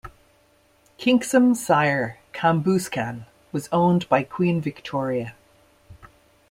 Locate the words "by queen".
4.09-4.59